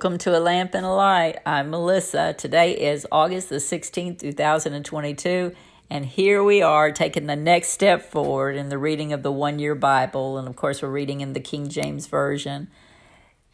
[0.00, 1.40] Welcome to A Lamp and a Light.
[1.44, 2.32] I'm Melissa.
[2.32, 5.54] Today is August the 16th, 2022,
[5.90, 9.58] and here we are taking the next step forward in the reading of the one
[9.58, 10.38] year Bible.
[10.38, 12.68] And of course, we're reading in the King James Version.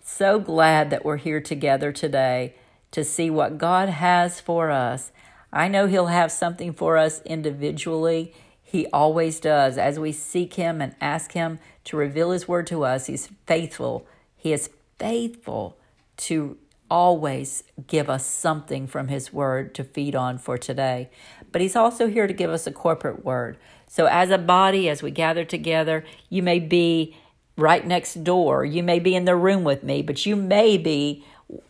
[0.04, 2.54] So glad that we're here together today
[2.92, 5.10] to see what God has for us.
[5.52, 8.32] I know He'll have something for us individually.
[8.62, 9.76] He always does.
[9.76, 14.06] As we seek Him and ask Him to reveal His word to us, He's faithful.
[14.36, 15.76] He is faithful
[16.16, 16.56] to
[16.90, 21.10] always give us something from His Word to feed on for today.
[21.52, 23.56] But He's also here to give us a corporate word.
[23.88, 27.16] So, as a body, as we gather together, you may be
[27.56, 31.24] right next door, you may be in the room with me, but you may be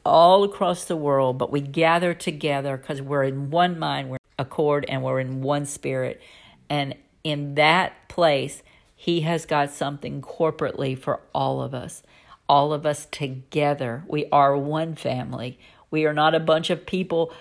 [0.04, 1.38] all across the world.
[1.38, 5.42] But we gather together because we're in one mind, we're in accord, and we're in
[5.42, 6.20] one spirit.
[6.68, 8.62] And in that place,
[8.94, 12.02] He has got something corporately for all of us
[12.48, 14.04] all of us together.
[14.06, 15.58] We are one family.
[15.90, 17.32] We are not a bunch of people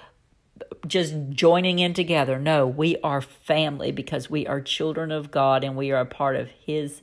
[0.88, 2.39] just joining in together.
[2.39, 6.36] No, we are family because we are children of God and we are a part
[6.36, 7.02] of his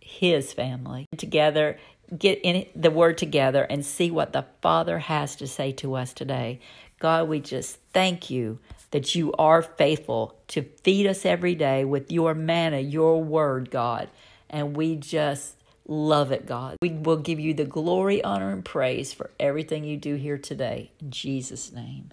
[0.00, 1.06] his family.
[1.16, 1.78] Together,
[2.16, 6.12] get in the word together and see what the Father has to say to us
[6.12, 6.60] today.
[6.98, 8.58] God, we just thank you
[8.90, 14.08] that you are faithful to feed us every day with your manna, your word, God.
[14.50, 16.76] And we just Love it, God.
[16.80, 20.92] We will give you the glory, honor, and praise for everything you do here today.
[21.00, 22.10] In Jesus' name.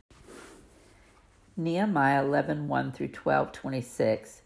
[1.56, 4.42] Nehemiah 11 1 through 12 26.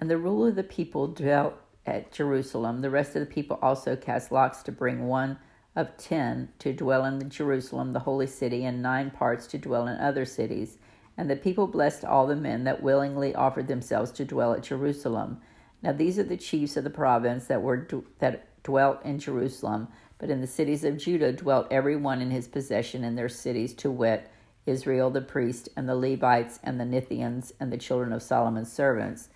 [0.00, 1.54] And the ruler of the people dwelt
[1.86, 2.80] at Jerusalem.
[2.80, 5.38] The rest of the people also cast lots to bring one
[5.76, 9.98] of ten to dwell in Jerusalem, the holy city, and nine parts to dwell in
[9.98, 10.78] other cities.
[11.16, 15.40] And the people blessed all the men that willingly offered themselves to dwell at Jerusalem.
[15.82, 17.86] Now these are the chiefs of the province that were
[18.18, 22.46] that dwelt in Jerusalem, but in the cities of Judah dwelt every one in his
[22.46, 24.30] possession in their cities, to wit,
[24.66, 29.30] Israel the priest, and the Levites, and the Nethians, and the children of Solomon's servants.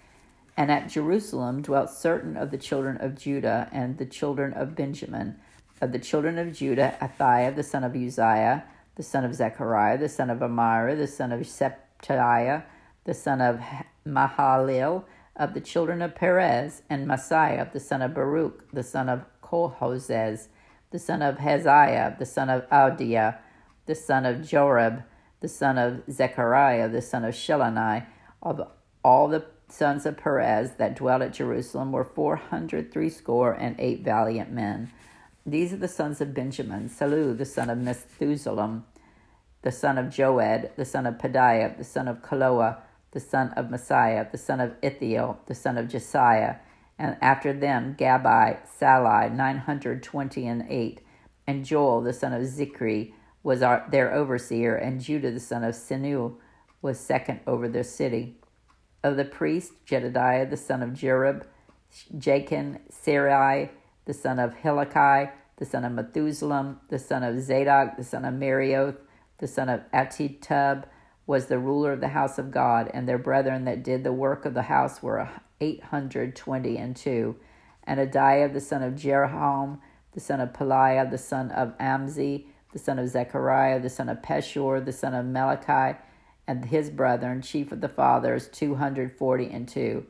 [0.54, 5.36] And at Jerusalem dwelt certain of the children of Judah and the children of Benjamin.
[5.80, 8.64] Of the children of Judah, Athaiah the son of Uzziah,
[8.96, 12.64] the son of Zechariah, the son of Amira, the son of Septiah,
[13.04, 13.62] the son of
[14.06, 15.04] Mahalaleel,
[15.36, 20.48] of the children of Perez, and Maaseiah, the son of Baruch, the son of Kohozez,
[20.90, 23.38] the son of Heziah, the son of Audiah,
[23.86, 25.04] the son of Jorib,
[25.40, 28.06] the son of Zechariah, the son of Shiloni,
[28.42, 28.60] of
[29.04, 34.04] all the sons of Perez that dwelt at Jerusalem were four hundred threescore and eight
[34.04, 34.92] valiant men.
[35.46, 38.82] These are the sons of Benjamin, Sallu, the son of Meshullam,
[39.62, 42.76] the son of Joed, the son of Pedaiah, the son of Kolaiah,
[43.12, 46.56] the son of Maaseiah, the son of Ithiel, the son of Josiah,
[46.98, 51.00] and after them Gabbai, Sallai, nine hundred twenty and eight,
[51.46, 53.12] and Joel, the son of Zichri,
[53.42, 56.36] was our, their overseer, and Judah, the son of Sinu,
[56.80, 58.36] was second over their city.
[59.02, 61.44] Of the priests, Jedediah, the son of Jerub,
[62.16, 63.70] Jachin, Sarai,
[64.04, 68.34] the son of Hilkiah, the son of Meshullam, the son of Zadok, the son of
[68.34, 68.96] Meraioth,
[69.38, 70.84] the son of Ahitub,
[71.26, 74.44] was the ruler of the house of God, and their brethren that did the work
[74.44, 75.28] of the house were
[75.60, 77.36] eight hundred twenty and two.
[77.84, 79.78] And Adaiah the son of Jeroham,
[80.12, 84.22] the son of Peliah, the son of Amzi, the son of Zechariah, the son of
[84.22, 85.98] Pashur, the son of Malachi,
[86.46, 90.06] and his brethren, chief of the fathers, two hundred forty and two.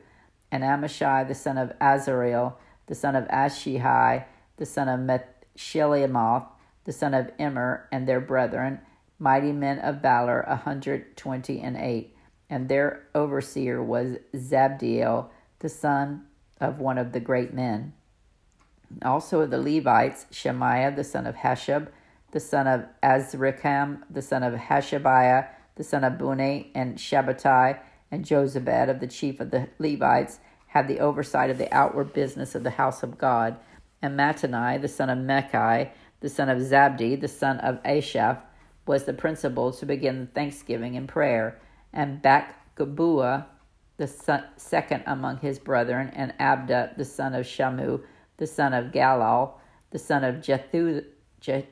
[0.51, 2.55] And Amashai the son of Azareel,
[2.87, 4.25] the son of Ashihai,
[4.57, 6.47] the son of Meshillemoth,
[6.85, 8.79] the son of Immer, and their brethren,
[9.19, 12.15] mighty men of valor, a hundred twenty and eight.
[12.49, 15.29] And their overseer was Zabdiel,
[15.59, 16.25] the son
[16.59, 17.93] of one of the great men.
[19.01, 21.87] Also of the Levites, Shemaiah, the son of Hashub,
[22.31, 27.79] the son of Azrikam, the son of Hashabiah, the son of Bunni, and Shabbatai,
[28.11, 32.53] and Jozabad of the chief of the Levites, had the oversight of the outward business
[32.53, 33.57] of the house of God.
[34.01, 35.89] And Mattani, the son of Mechai,
[36.19, 38.37] the son of Zabdi, the son of Asaph,
[38.85, 41.59] was the principal to begin the thanksgiving and prayer,
[41.93, 43.45] and Bakgabua,
[43.97, 48.01] the son, second among his brethren, and Abda, the son of Shammua,
[48.37, 49.53] the son of Galal,
[49.91, 51.05] the son of Jethu,
[51.39, 51.67] Je,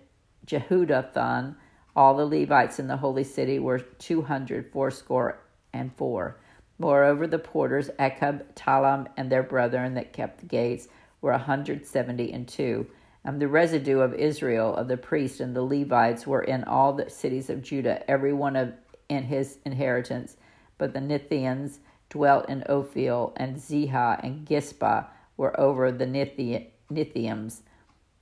[0.46, 1.56] Jehudathan,
[1.96, 5.40] all the Levites in the holy city were two hundred fourscore
[5.74, 6.38] and four.
[6.80, 10.88] Moreover, the porters, Akkub, Talmon, and their brethren that kept the gates
[11.20, 12.88] were a hundred seventy and two.
[13.24, 17.10] And the residue of Israel, of the priests and the Levites, were in all the
[17.10, 18.74] cities of Judah, every one of
[19.10, 20.38] in his inheritance.
[20.78, 21.80] But the Nithians
[22.10, 25.08] dwelt in Ophel, and Ziha and Gispa
[25.38, 27.62] were over the Nithians.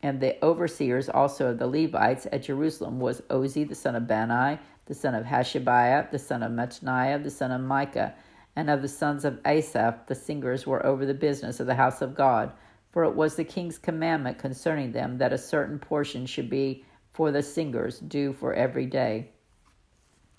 [0.01, 4.59] And the overseers also of the Levites at Jerusalem was Uzzi the son of Bani,
[4.85, 8.15] the son of Hashabiah, the son of Mattaniah, the son of Micah,
[8.55, 12.01] and of the sons of Asaph, the singers were over the business of the house
[12.01, 12.51] of God.
[12.91, 17.31] For it was the king's commandment concerning them that a certain portion should be for
[17.31, 19.29] the singers, due for every day.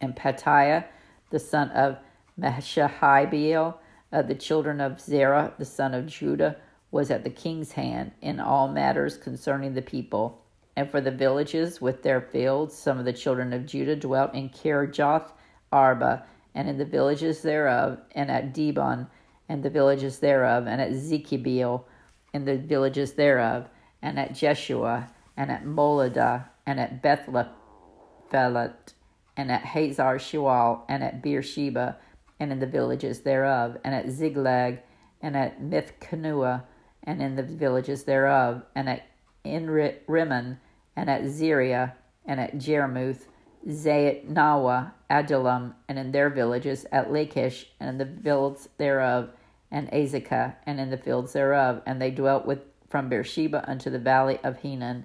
[0.00, 0.86] And Petaiah,
[1.30, 1.98] the son of
[2.38, 3.76] Meshahiel,
[4.12, 6.56] of the children of Zerah, the son of Judah,
[6.90, 10.42] was at the king's hand in all matters concerning the people.
[10.74, 14.48] And for the villages with their fields, some of the children of Judah dwelt in
[14.48, 15.30] Kirjath
[15.70, 16.24] Arba,
[16.54, 19.06] and in the villages thereof, and at Dibon,
[19.48, 21.84] and the villages thereof, and at Zekebeel,
[22.32, 23.68] and the villages thereof,
[24.02, 28.94] and at Jeshua, and at Moladah, and at Bethlephelet,
[29.36, 31.96] and at Hazar Shual, and at Beersheba,
[32.38, 34.80] and in the villages thereof, and at Ziklag,
[35.20, 36.64] and at Mithkanua,
[37.04, 39.02] and in the villages thereof, and at
[39.44, 40.58] Rimmon,
[40.96, 41.94] and at Zeria,
[42.26, 43.26] and at Jarmuth,
[43.66, 49.30] Zaatnawa, Adullam, and in their villages, at Lachish, and in the fields thereof,
[49.70, 53.98] and Azekah, and in the fields thereof, and they dwelt with from Beersheba unto the
[53.98, 55.04] valley of Henan.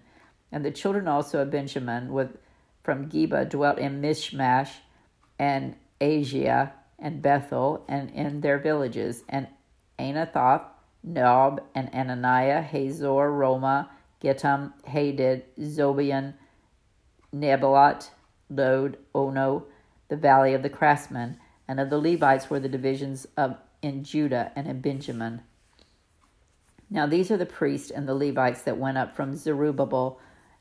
[0.52, 2.38] And the children also of Benjamin with
[2.84, 4.72] from Geba dwelt in Michmash,
[5.38, 9.48] and Asia, and Bethel, and in their villages, and
[10.00, 10.64] Anathoth,
[11.04, 13.90] Nob, and Ananiah, Hazor, Roma,
[14.22, 16.34] Gittaim, Hadid, Zobian,
[17.34, 18.10] Neballat,
[18.50, 19.66] Lod, Ono,
[20.08, 24.52] the valley of the craftsmen, and of the Levites were the divisions of in Judah
[24.56, 25.42] and in Benjamin.
[26.90, 30.20] Now these are the priests and the Levites that went up from Zerubbabel,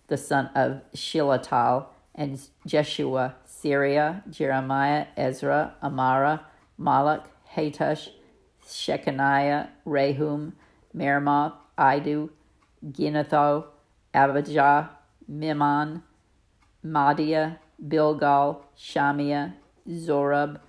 [0.08, 6.40] the son of Shealtiel, and Jeshua, Seraiah, Jeremiah, Ezra, Amariah,
[6.78, 7.24] Malluch,
[7.54, 8.10] Hatush,
[8.64, 10.52] Shechaniah, Rehum,
[10.94, 12.30] Meremoth, Iddo,
[12.86, 13.64] Ginnetho,
[14.12, 14.90] Abijah,
[15.30, 16.02] Mimon,
[16.84, 19.54] Maadiah, Bilgah, Shemaiah,
[19.88, 20.60] Zorab,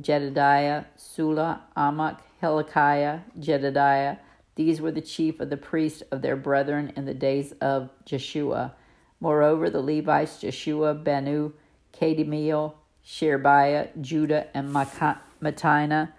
[0.00, 4.16] Jedediah, Sallu, Amok, Hilkiah, Jedediah.
[4.54, 8.74] These were the chief of the priests of their brethren in the days of Jeshua.
[9.20, 11.52] Moreover, the Levites, Jeshua, Benu,
[11.92, 16.12] Kadmiel, Sherebiah, Judah, and Mattina,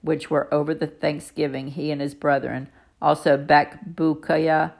[0.00, 2.68] which were over the thanksgiving, he and his brethren.
[3.00, 4.72] Also Bakbukiah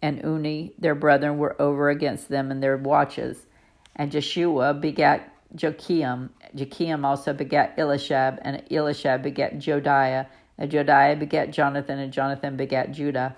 [0.00, 3.46] and Unni, their brethren, were over against them in their watches.
[3.94, 6.30] And Jeshua begat Joachim.
[6.54, 10.26] Joachim also begat Elishab, and Elishab begat Jodiah,
[10.58, 13.36] and Jodiah begat Jonathan, and Jonathan begat Judah.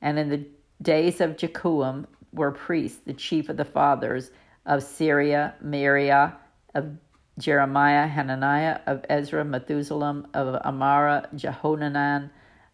[0.00, 0.46] And in the
[0.82, 4.30] days of Jechuam were priests, the chief of the fathers
[4.66, 6.34] of Seraiah, Meraiah,
[6.74, 6.96] of
[7.38, 12.30] Jeremiah, Hananiah, of Ezra, Meshullam, of Amariah, Jehonanan,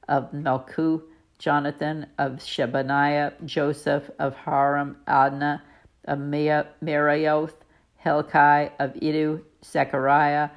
[0.08, 1.02] of Melicu,
[1.38, 5.62] Jonathan, of Shebaniah, Joseph, of Harim, Adna,
[6.05, 7.55] of Meraioth,
[8.04, 10.50] Helkai, of Iddo, Zechariah,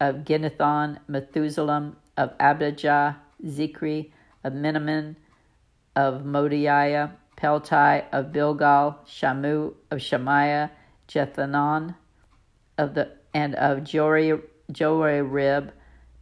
[0.00, 4.10] of Ginnethon, Meshullam, of Abijah, Zichri,
[4.44, 5.16] of Menamin,
[5.96, 10.70] of Moadiah, Piltai, of Bilgah, Shammua, of Shemaiah,
[11.08, 11.94] Jethanon,
[12.78, 14.40] of the and of Jori,
[14.72, 15.72] Jorarib,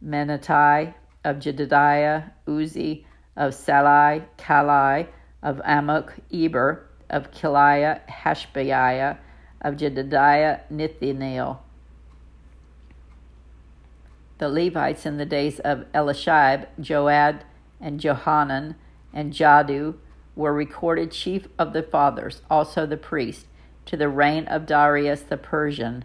[0.03, 0.93] Menatai,
[1.23, 3.05] of Jedidiah, Uzzi,
[3.37, 5.07] of Sallai, Kallai,
[5.41, 9.17] of Amok, Eber, of Kiliah, Hashabiah,
[9.63, 11.59] of Jedidiah, Nethaneel.
[14.39, 17.43] The Levites in the days of Elishib, Joad,
[17.79, 18.75] and Johanan,
[19.13, 19.95] and Jaddua
[20.35, 23.45] were recorded chief of the fathers, also the priest,
[23.85, 26.03] to the reign of Darius the Persian.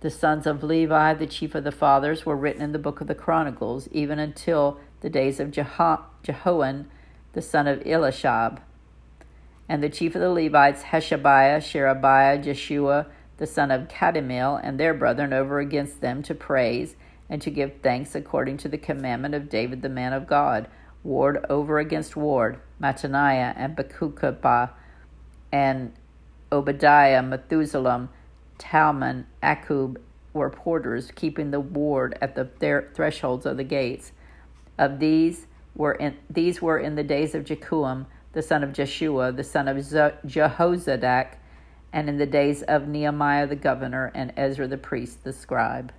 [0.00, 3.06] The sons of Levi, the chief of the fathers, were written in the book of
[3.06, 6.86] the Chronicles, even until the days of Jeho- Jehoan,
[7.32, 8.58] the son of Elishab.
[9.68, 13.06] And the chief of the Levites, Hashabiah, Sherebiah, Jeshua,
[13.36, 16.96] the son of Kadmiel, and their brethren over against them to praise
[17.28, 20.68] and to give thanks according to the commandment of David the man of God,
[21.04, 24.70] ward over against ward, Mattaniah and Bakbukiah,
[25.52, 25.92] and
[26.50, 28.08] Obadiah, Meshullam,
[28.58, 29.98] Talmon, Akkub
[30.32, 32.44] were porters, keeping the ward at the
[32.94, 34.12] thresholds of the gates.
[34.78, 39.32] Of these were in, these were in the days of Jechuam, the son of Jeshua,
[39.32, 41.36] the son of Jehozadak,
[41.92, 45.92] and in the days of Nehemiah the governor and Ezra the priest, the scribe.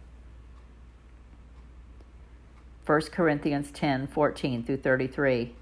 [2.86, 5.54] 1 Corinthians 10 14 through 33.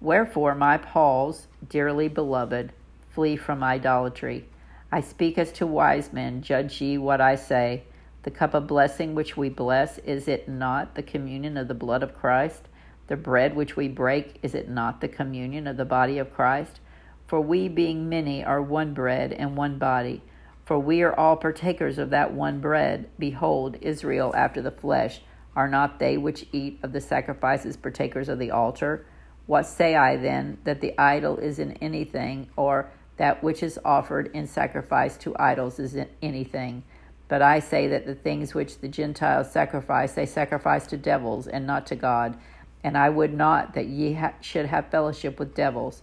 [0.00, 2.72] Wherefore, my Paul's dearly beloved,
[3.08, 4.46] flee from idolatry.
[4.92, 7.84] I speak as to wise men, judge ye what I say.
[8.24, 12.02] The cup of blessing which we bless, is it not the communion of the blood
[12.02, 12.68] of Christ?
[13.06, 16.80] The bread which we break, is it not the communion of the body of Christ?
[17.26, 20.22] For we, being many, are one bread and one body.
[20.64, 23.08] For we are all partakers of that one bread.
[23.18, 25.20] Behold, Israel after the flesh,
[25.54, 29.06] are not they which eat of the sacrifices partakers of the altar?
[29.46, 34.30] What say I then, that the idol is in anything, or that which is offered
[34.34, 36.82] in sacrifice to idols is in anything?
[37.28, 41.66] But I say that the things which the Gentiles sacrifice, they sacrifice to devils and
[41.66, 42.36] not to God.
[42.84, 46.02] And I would not that ye ha- should have fellowship with devils.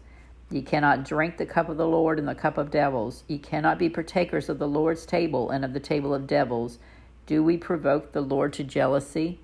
[0.50, 3.24] Ye cannot drink the cup of the Lord and the cup of devils.
[3.28, 6.80] Ye cannot be partakers of the Lord's table and of the table of devils.
[7.26, 9.40] Do we provoke the Lord to jealousy?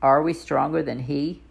[0.00, 1.42] Are we stronger than he?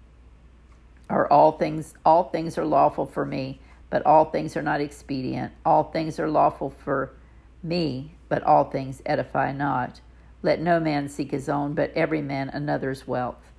[1.10, 3.60] Are all things all things are lawful for me,
[3.91, 5.51] but all things are not expedient.
[5.65, 7.13] All things are lawful for
[7.62, 10.01] me, but all things edify not.
[10.41, 13.52] Let no man seek his own, but every man another's wealth.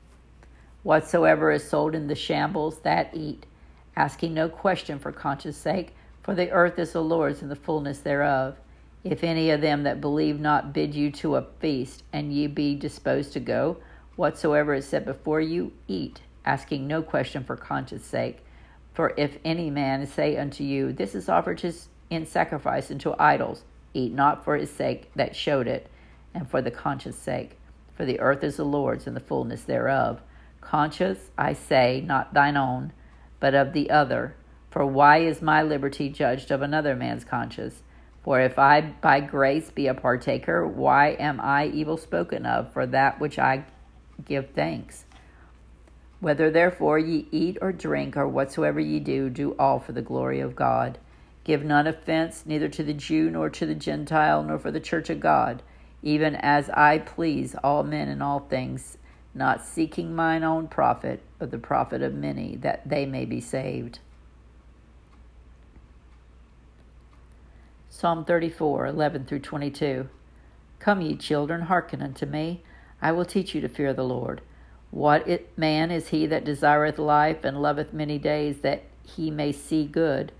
[0.84, 3.46] Whatsoever is sold in the shambles, that eat,
[3.96, 8.00] asking no question for conscience sake, for the earth is the Lord's and the fullness
[8.00, 8.58] thereof.
[9.02, 12.74] If any of them that believe not bid you to a feast, and ye be
[12.74, 13.78] disposed to go,
[14.16, 18.44] whatsoever is set before you, eat, asking no question for conscience sake.
[18.92, 21.64] For if any man say unto you, This is offered
[22.10, 23.64] in sacrifice unto idols,
[23.94, 25.90] eat not for his sake that showed it,
[26.34, 27.56] and for the conscience sake.
[27.94, 30.20] For the earth is the Lord's and the fullness thereof.
[30.64, 32.92] Conscience, I say, not thine own,
[33.38, 34.34] but of the other.
[34.70, 37.82] For why is my liberty judged of another man's conscience?
[38.24, 42.86] For if I by grace be a partaker, why am I evil spoken of for
[42.86, 43.66] that which I
[44.24, 45.04] give thanks?
[46.20, 50.40] Whether therefore ye eat or drink or whatsoever ye do, do all for the glory
[50.40, 50.98] of God.
[51.44, 55.10] Give none offense neither to the Jew nor to the Gentile nor for the church
[55.10, 55.62] of God,
[56.02, 58.96] even as I please all men in all things,
[59.34, 63.98] not seeking mine own profit, but the profit of many, that they may be saved.
[67.88, 70.08] Psalm 34, 11 through 22.
[70.78, 72.62] Come, ye children, hearken unto me.
[73.00, 74.40] I will teach you to fear the Lord.
[74.90, 79.50] What it, man is he that desireth life and loveth many days, that he may
[79.52, 80.32] see good?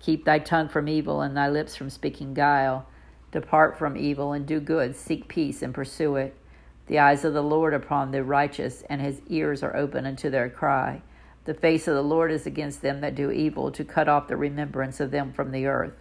[0.00, 2.86] Keep thy tongue from evil and thy lips from speaking guile.
[3.32, 4.94] Depart from evil and do good.
[4.94, 6.36] Seek peace and pursue it.
[6.86, 10.50] The eyes of the Lord upon the righteous, and his ears are open unto their
[10.50, 11.02] cry.
[11.44, 14.36] The face of the Lord is against them that do evil, to cut off the
[14.36, 16.00] remembrance of them from the earth.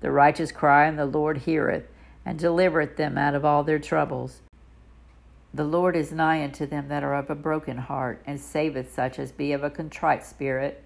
[0.00, 1.84] The righteous cry, and the Lord heareth,
[2.24, 4.42] and delivereth them out of all their troubles.
[5.52, 9.18] The Lord is nigh unto them that are of a broken heart, and saveth such
[9.18, 10.84] as be of a contrite spirit.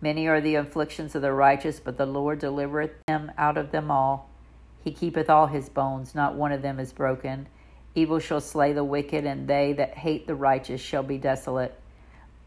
[0.00, 3.90] Many are the afflictions of the righteous, but the Lord delivereth them out of them
[3.90, 4.30] all.
[4.84, 7.48] He keepeth all his bones, not one of them is broken.
[7.98, 11.74] Evil shall slay the wicked, and they that hate the righteous shall be desolate.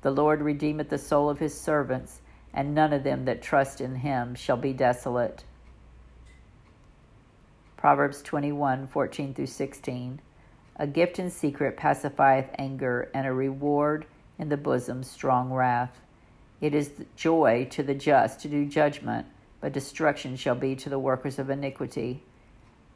[0.02, 2.22] The Lord redeemeth the soul of his servants,
[2.54, 5.44] and none of them that trust in him shall be desolate.
[7.76, 10.22] Proverbs 21 14 through 16.
[10.78, 14.06] A gift in secret pacifieth anger, and a reward
[14.40, 16.00] in the bosom strong wrath.
[16.62, 19.28] It is joy to the just to do judgment,
[19.60, 22.24] but destruction shall be to the workers of iniquity.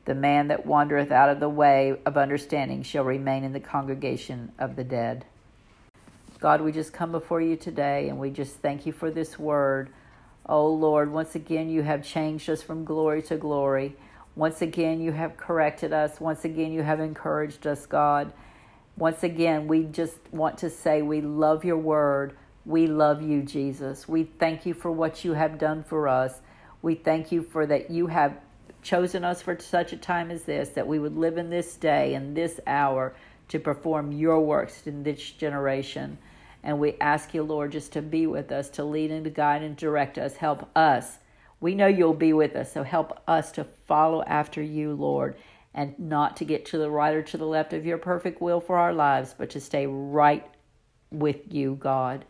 [0.06, 4.52] The man that wandereth out of the way of understanding shall remain in the congregation
[4.60, 5.26] of the dead.
[6.40, 9.90] God, we just come before you today and we just thank you for this word.
[10.46, 13.96] Oh Lord, once again you have changed us from glory to glory.
[14.36, 16.20] Once again you have corrected us.
[16.20, 18.32] Once again you have encouraged us, God.
[18.98, 22.38] Once again, we just want to say we love your word.
[22.66, 24.08] We love you, Jesus.
[24.08, 26.40] We thank you for what you have done for us.
[26.82, 28.38] We thank you for that you have
[28.86, 32.14] chosen us for such a time as this, that we would live in this day
[32.14, 33.16] and this hour
[33.50, 36.18] to perform your works in this generation.
[36.64, 39.64] And we ask you, Lord, just to be with us, to lead and to guide
[39.64, 40.36] and direct us.
[40.36, 41.18] Help us.
[41.60, 45.36] We know you'll be with us, so help us to follow after you, Lord,
[45.74, 48.60] and not to get to the right or to the left of your perfect will
[48.60, 50.46] for our lives, but to stay right
[51.12, 52.26] with you, God.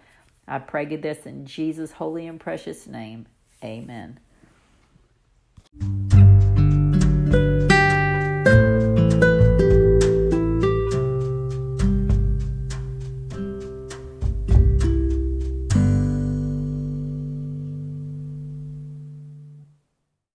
[0.48, 3.28] I pray this in Jesus' holy and precious name.
[3.64, 4.20] Amen.